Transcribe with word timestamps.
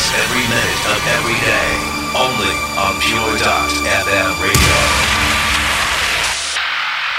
hits 0.00 0.12
every 0.24 0.44
minute 0.48 0.82
of 0.88 1.00
every 1.18 1.38
day. 1.44 1.70
Only 2.16 2.54
on 2.78 3.00
Pure 3.00 3.38
Dot 3.38 3.70
FM 3.84 4.32
radio. 4.42 4.78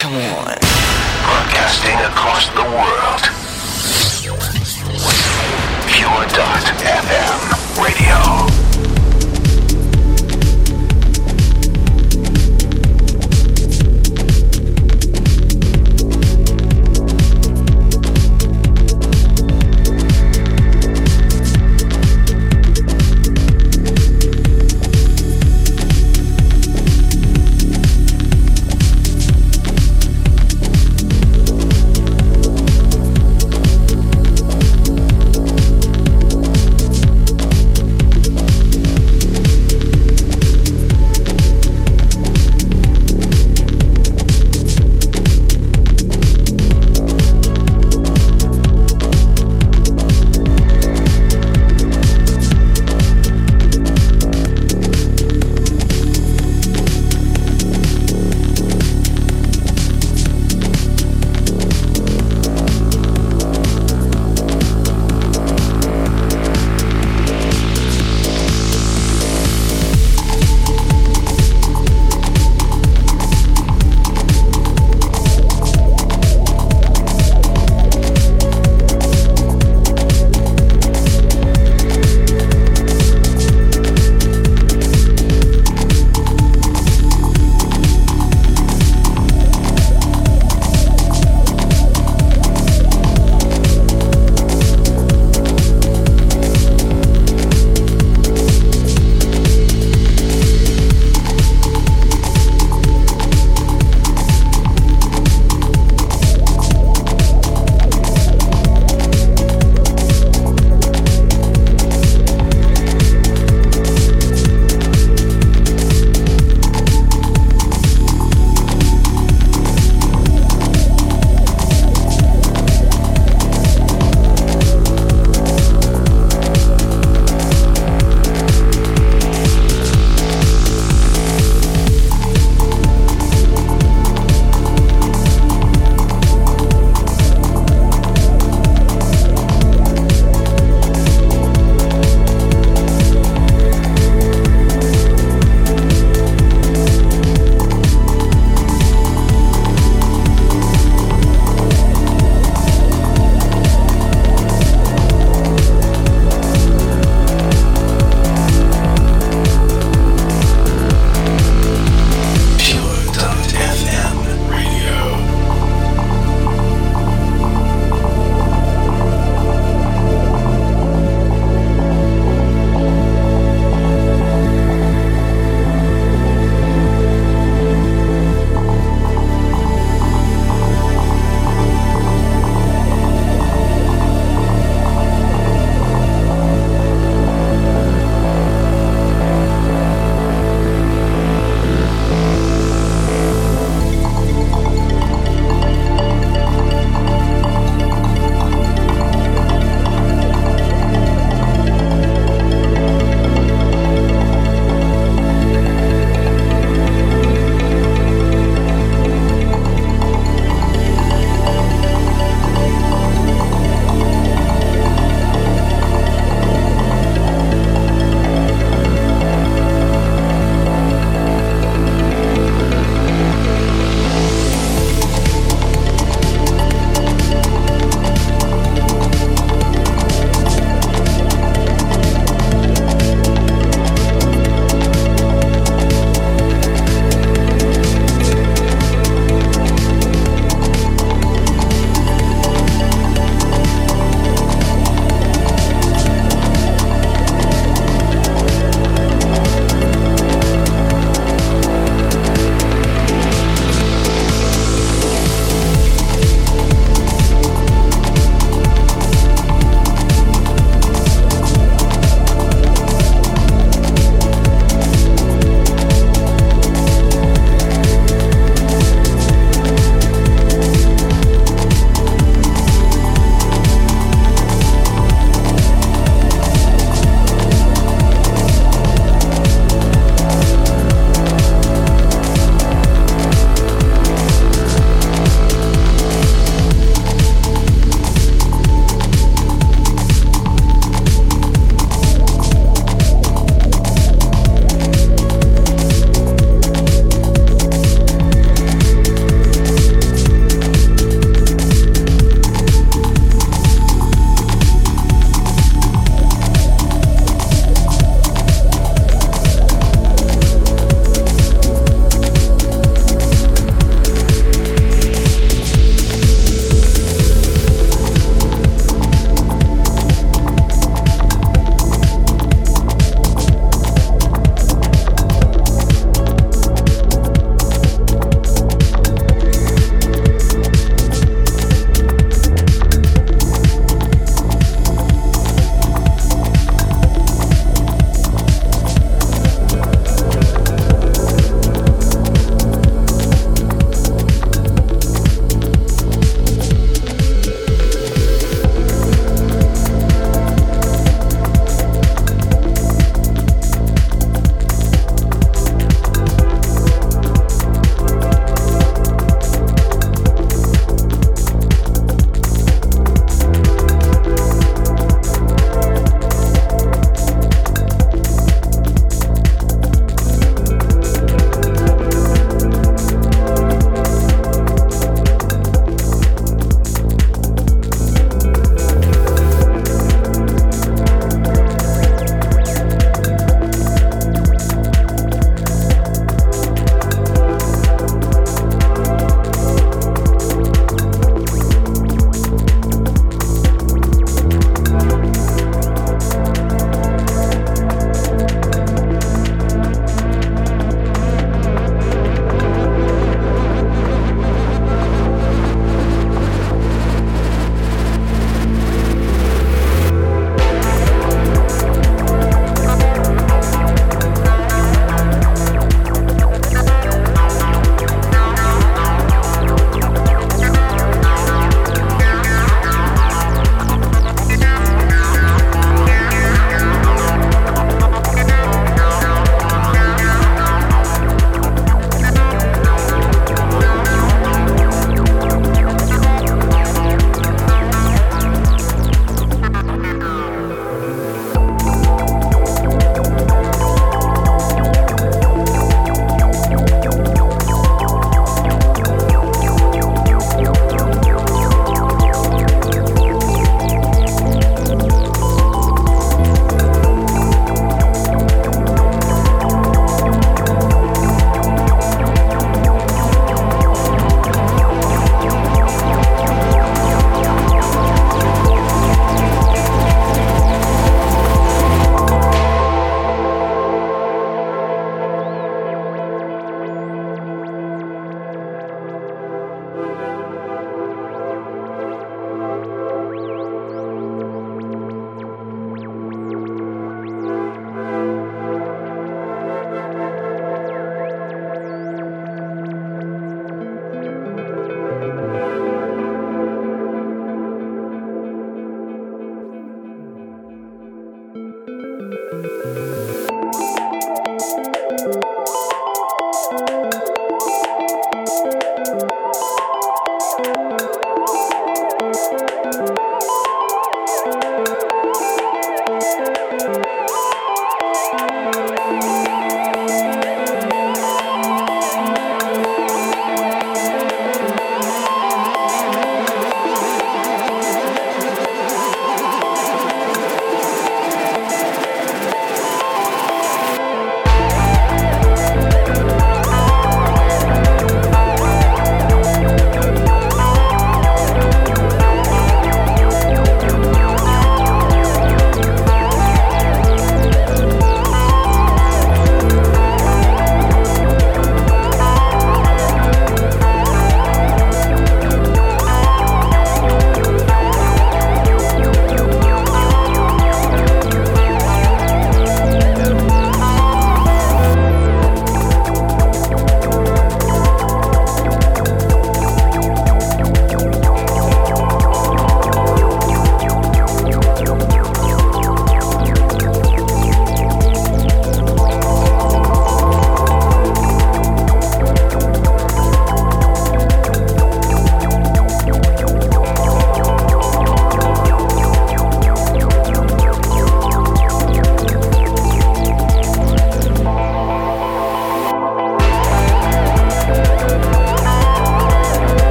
Come 0.00 0.14
on. 0.14 0.56
Broadcasting 1.24 1.98
across 2.10 2.48
the 2.50 2.64
world. 2.64 3.22
Pure 5.88 6.24
Dot 6.34 6.64
FM 6.80 7.84
radio. 7.84 8.61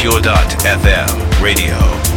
Pure.fm 0.00 1.42
radio. 1.42 2.09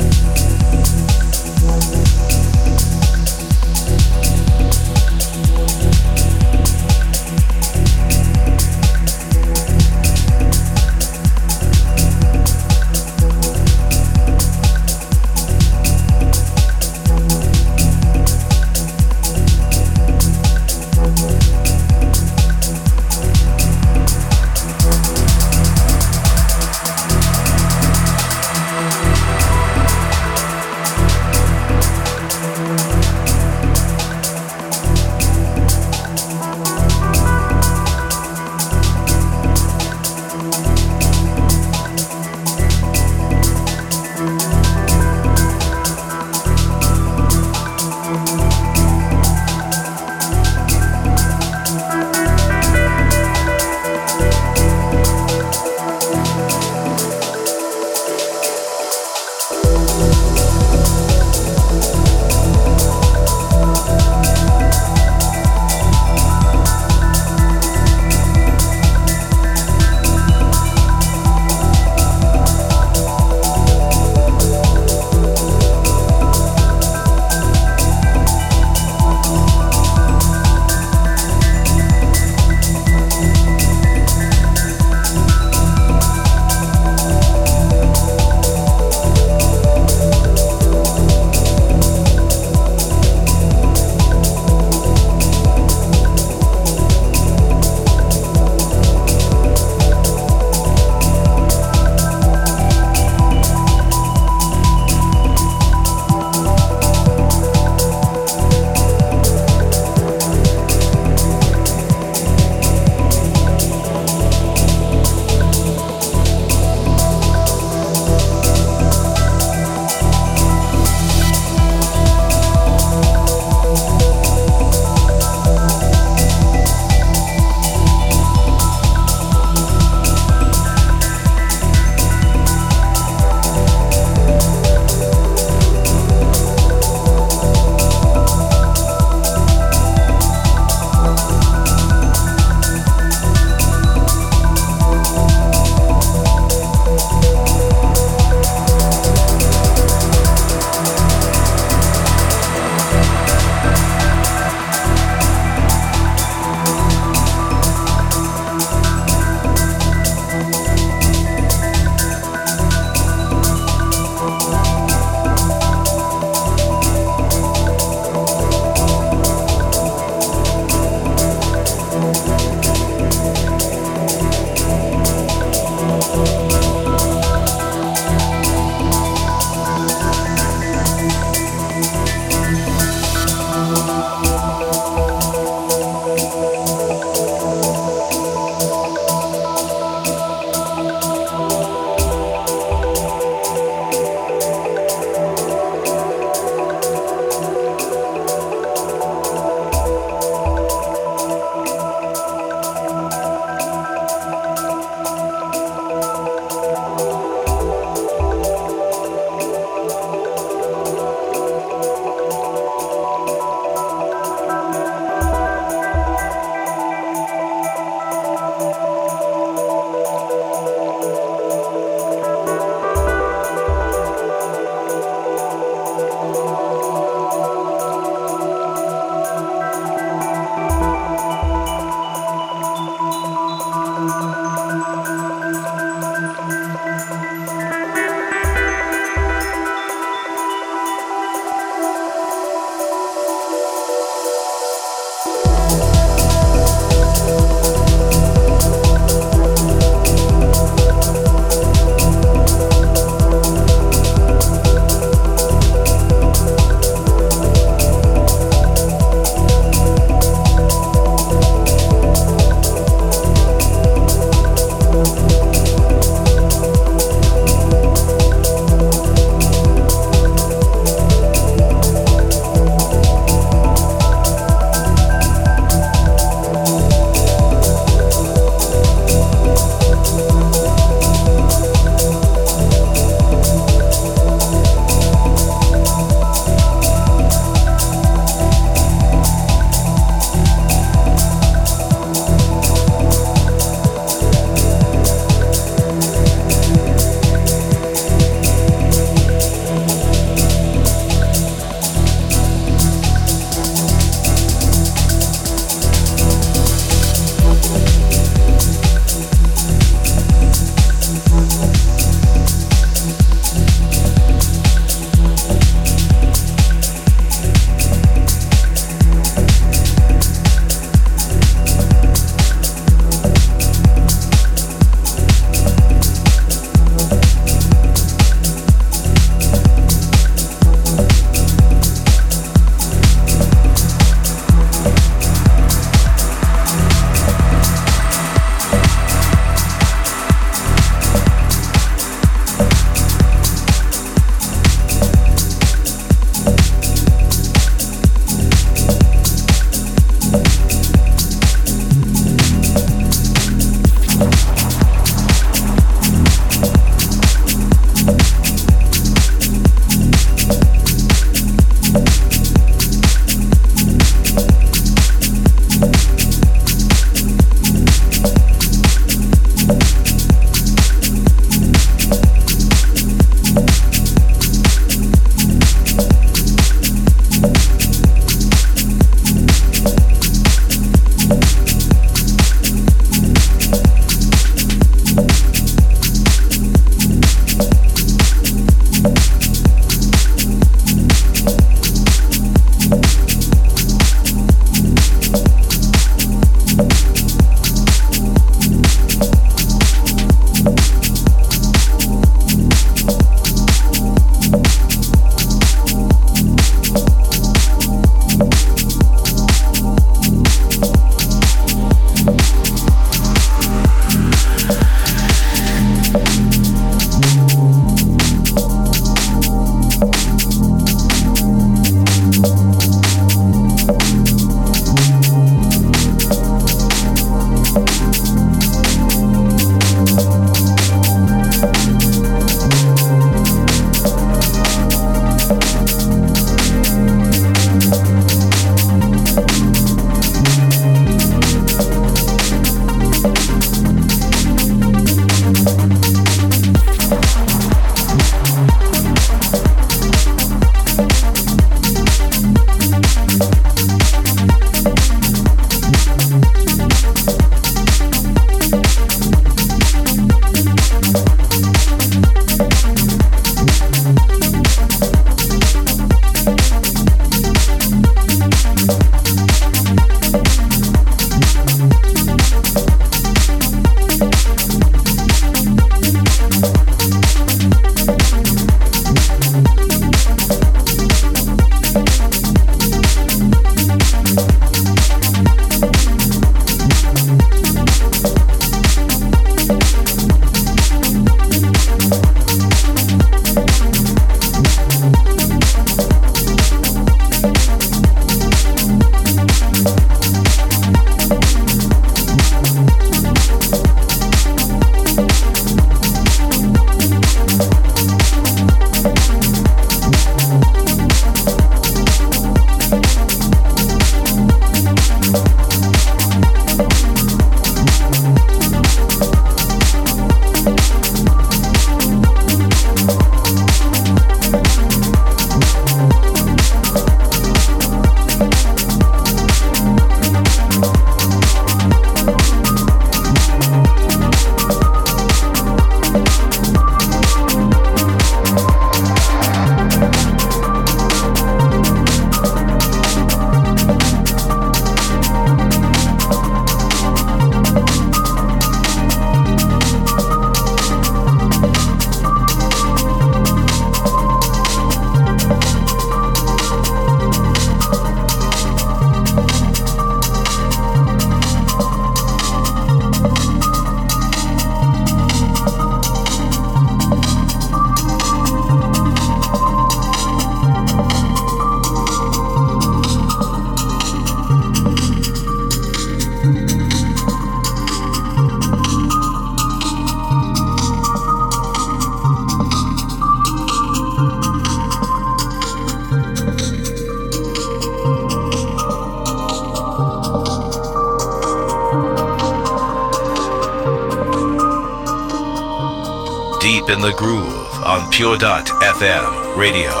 Pure.fm 598.21 599.57
radio. 599.57 600.00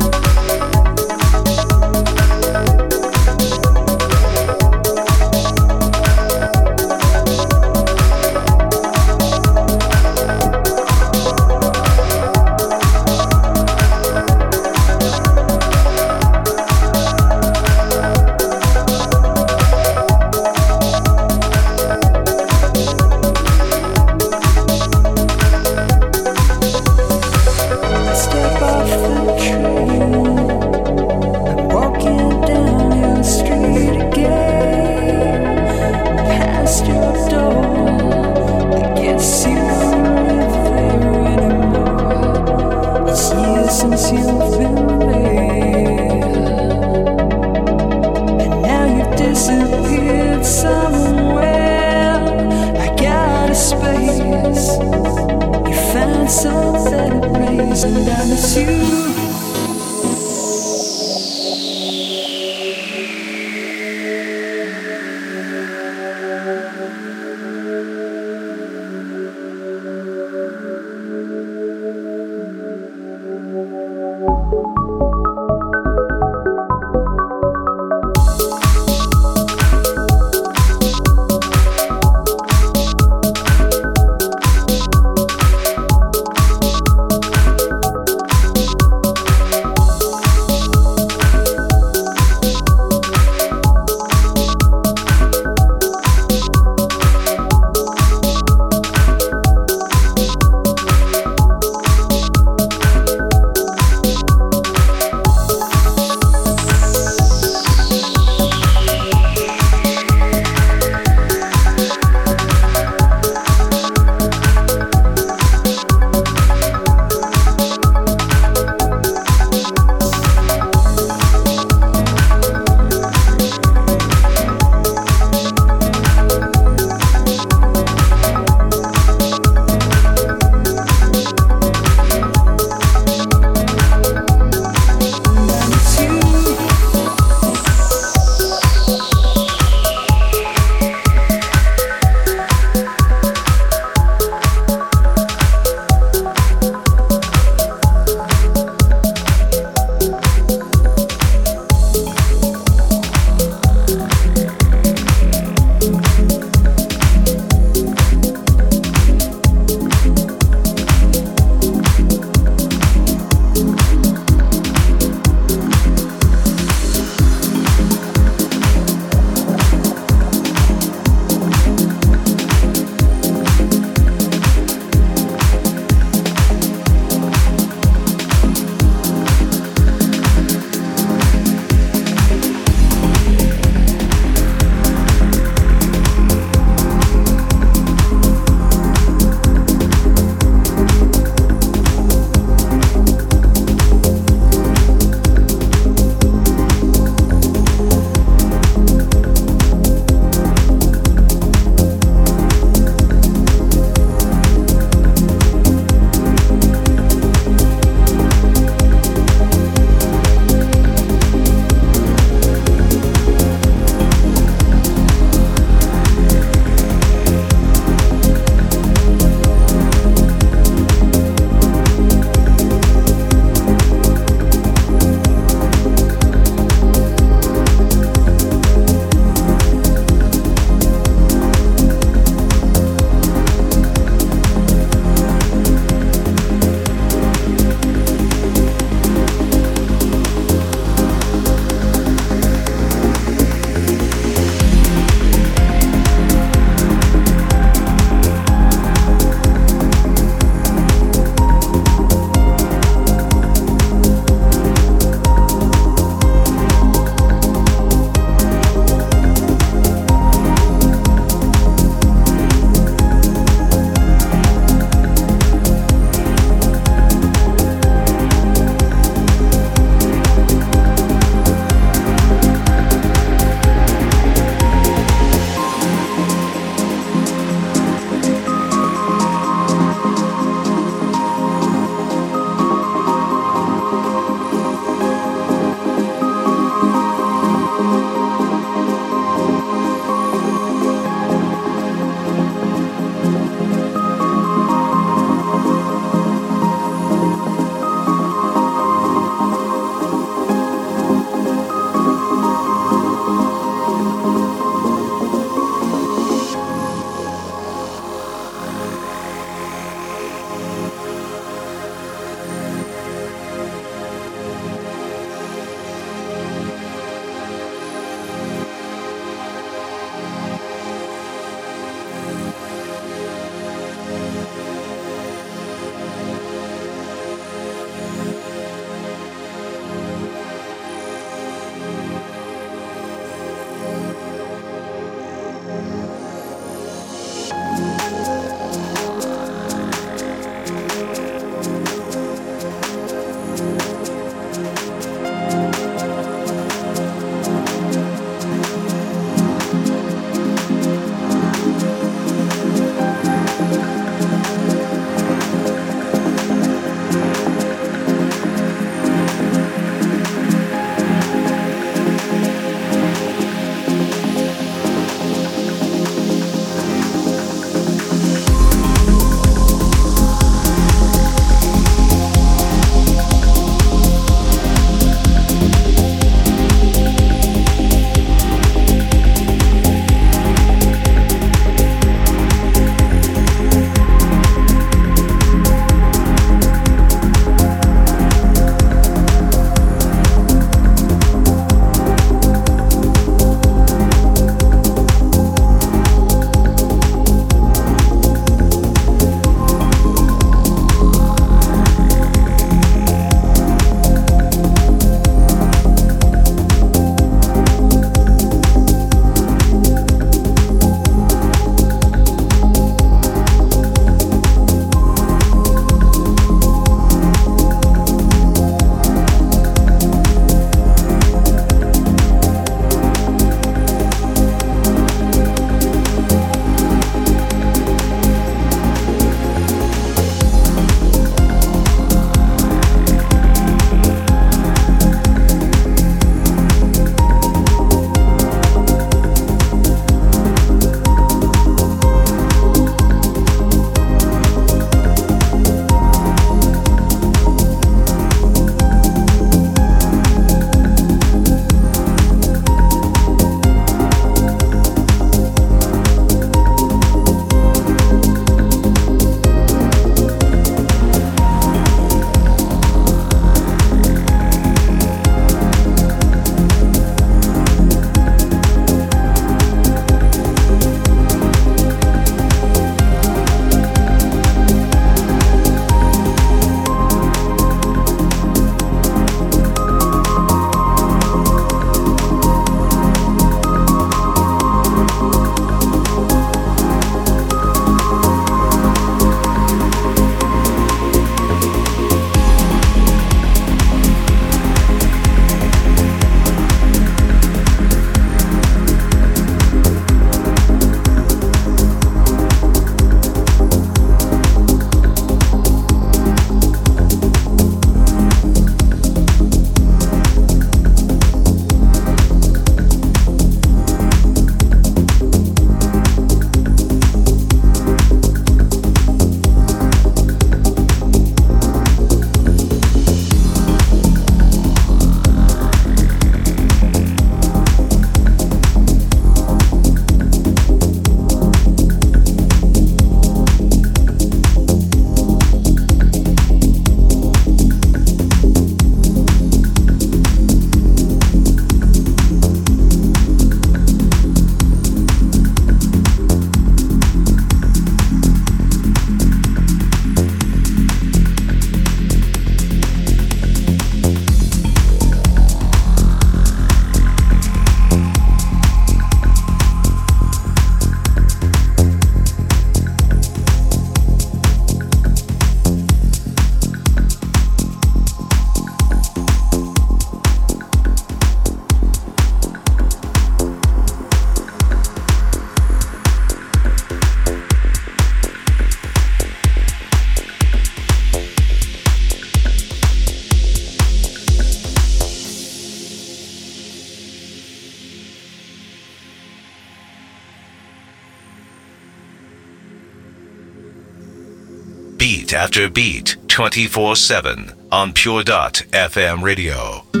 After 595.41 595.67
beat 595.67 596.17
24 596.27 596.95
7 596.95 597.51
on 597.71 597.91
Pure 597.93 598.21
Dot 598.25 598.61
FM 598.71 599.23
radio. 599.23 600.00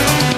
Pure.fm 0.00 0.29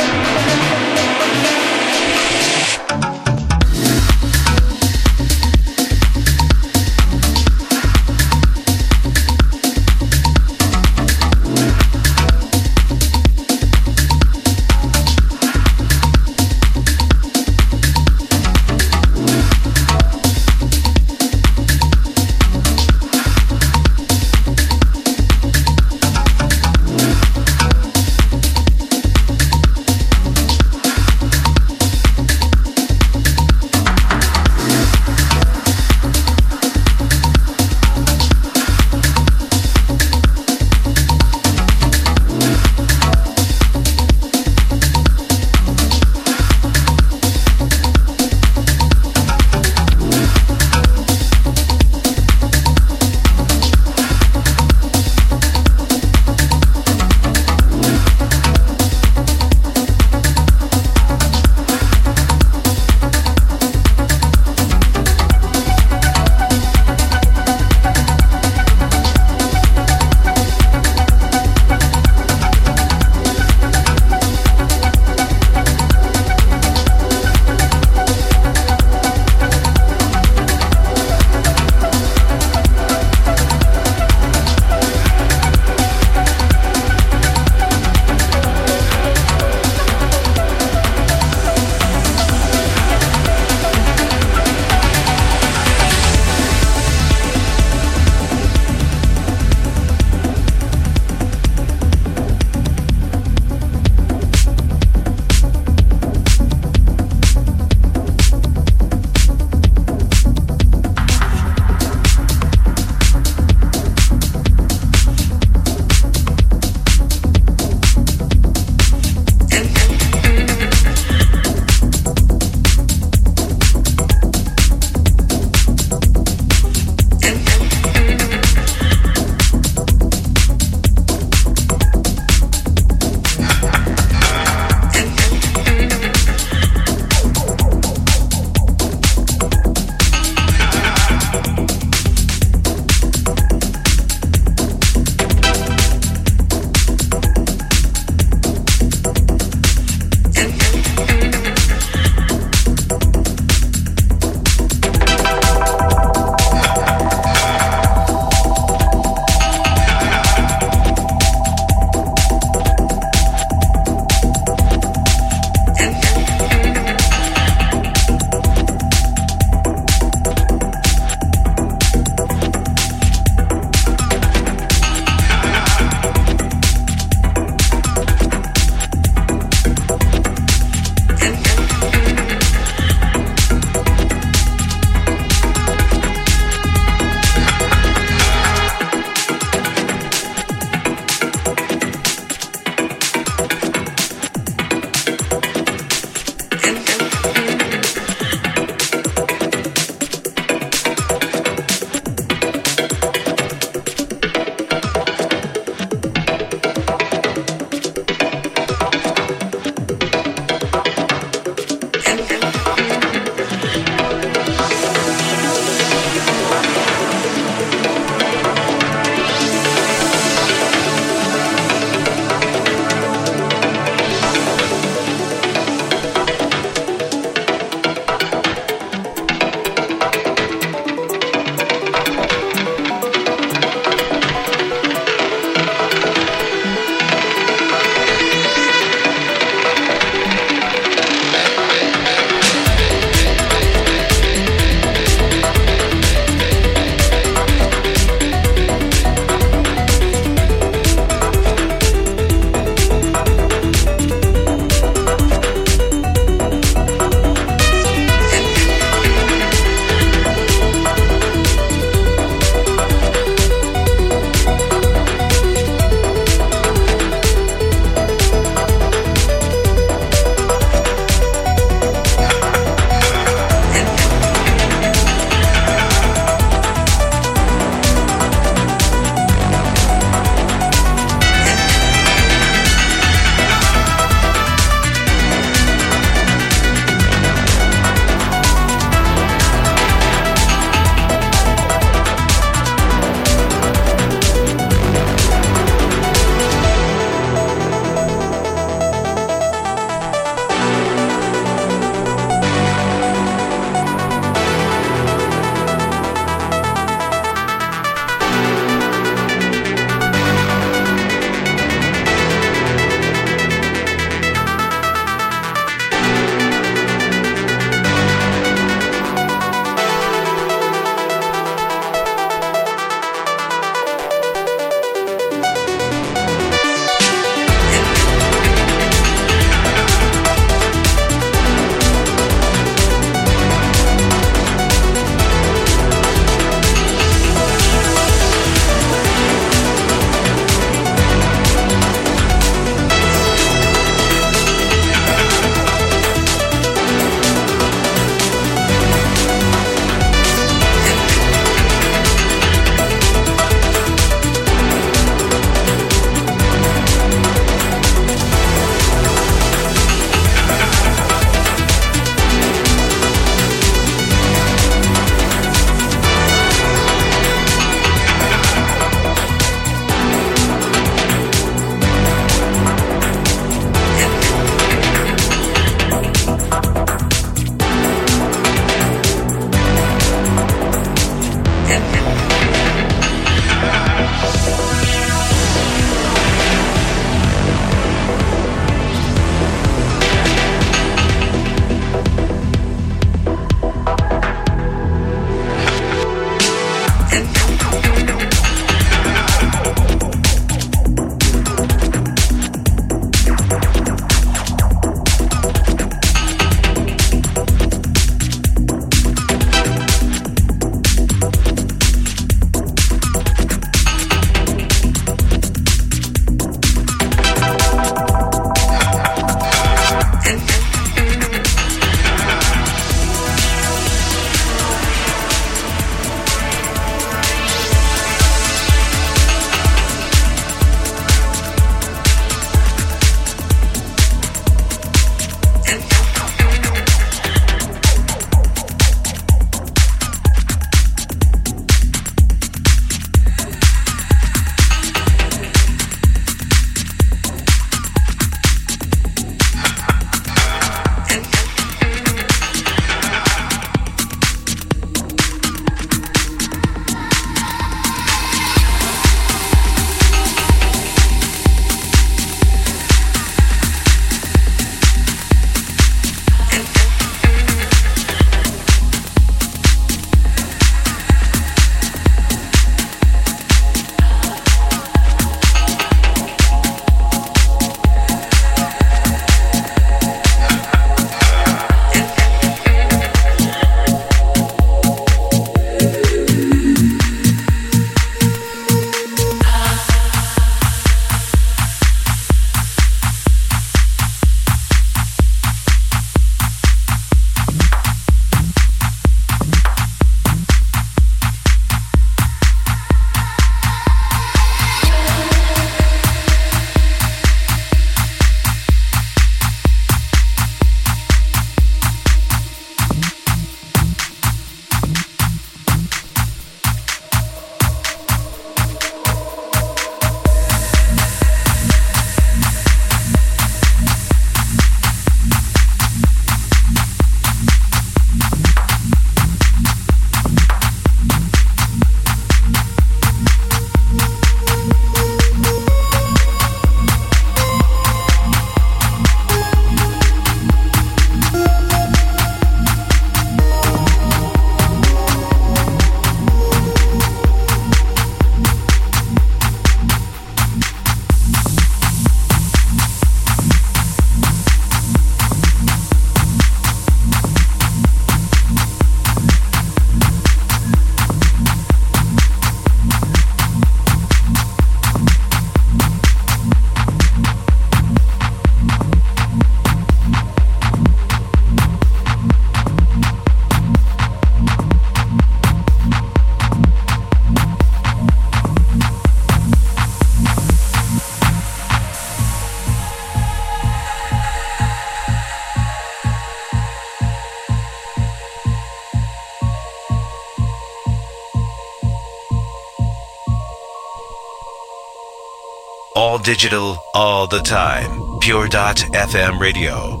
digital, 596.31 596.81
all 596.93 597.27
the 597.27 597.39
time. 597.39 597.89
Pure.fm 598.21 599.37
radio. 599.37 600.00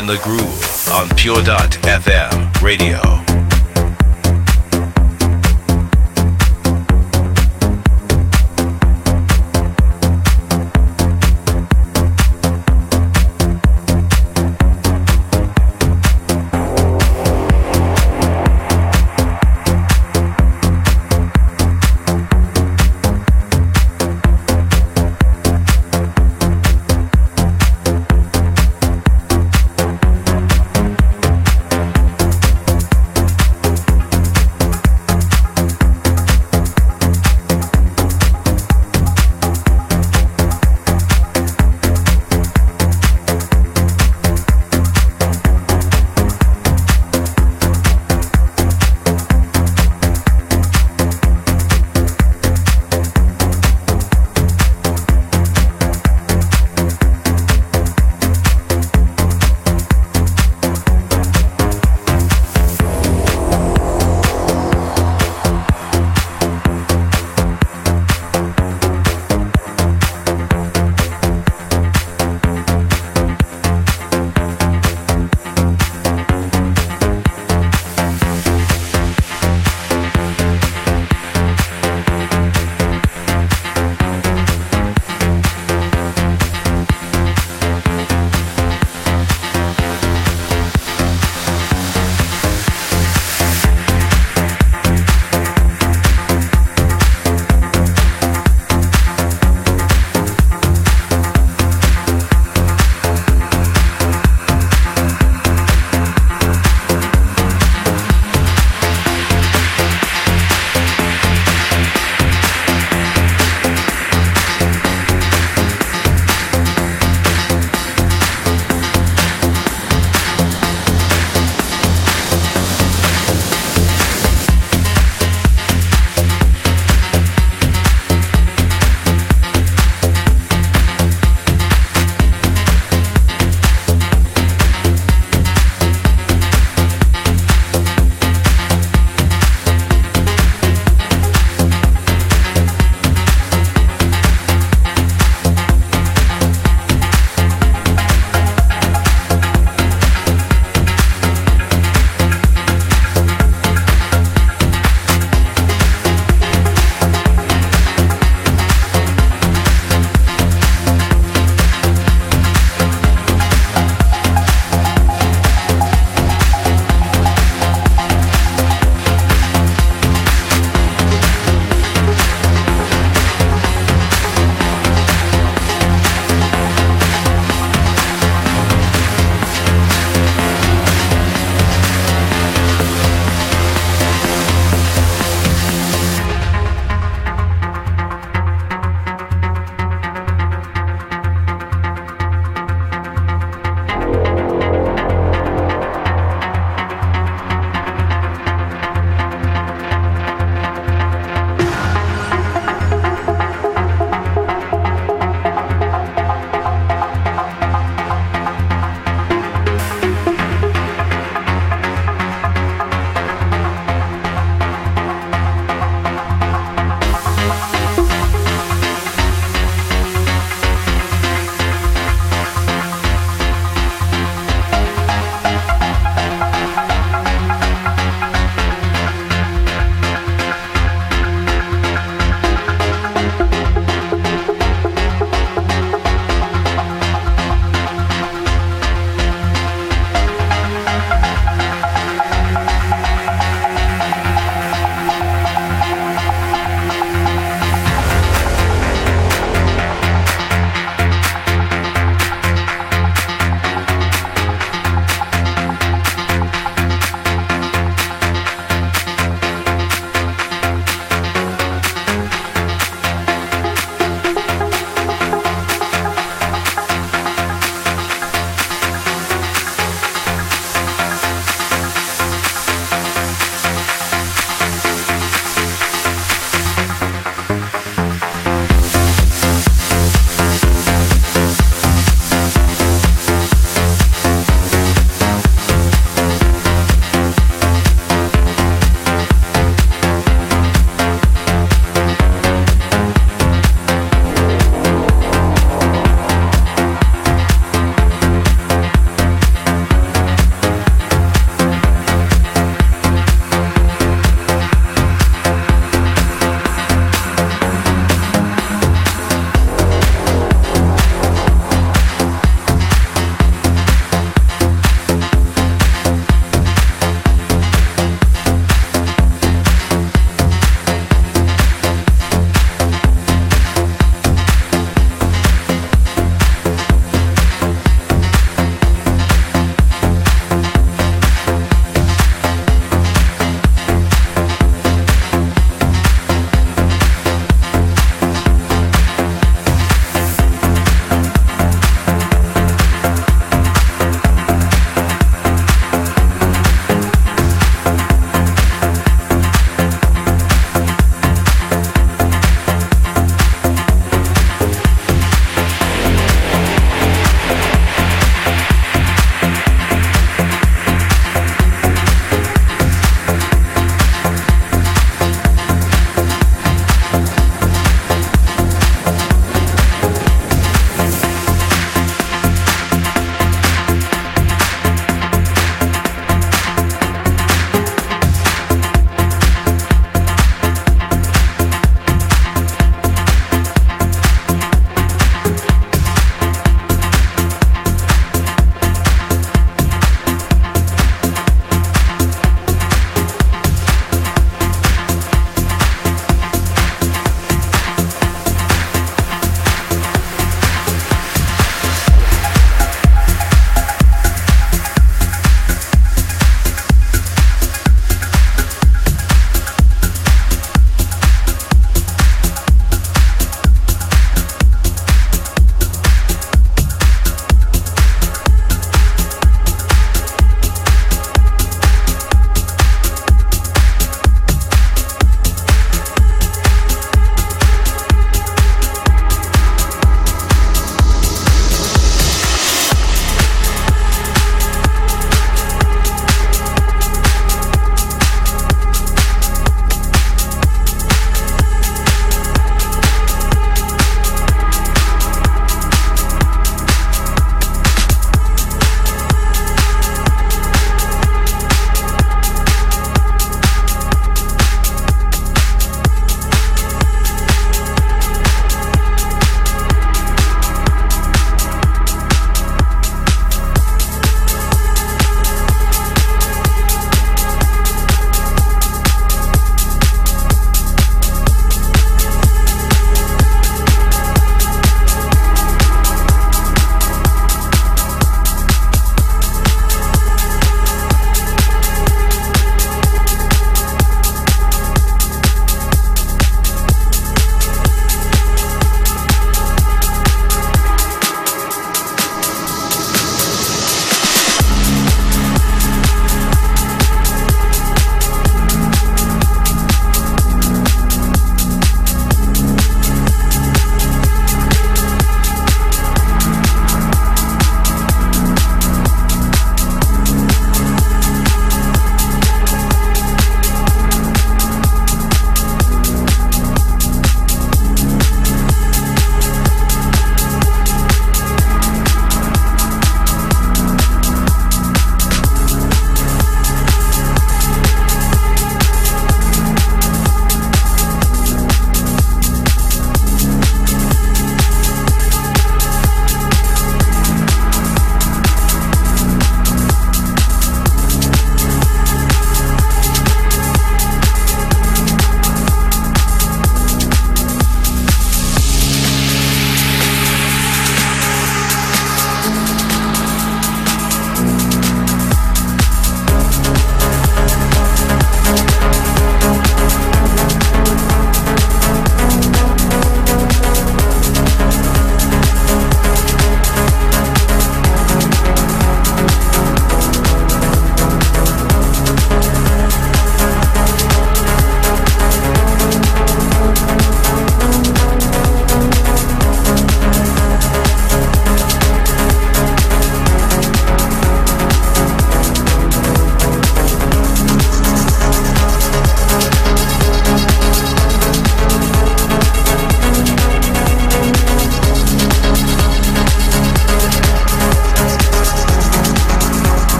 In 0.00 0.06
the 0.06 0.16
groove 0.22 0.88
on 0.88 1.06
Pure.fm 1.14 2.62
radio. 2.62 3.29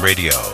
Radio. 0.00 0.47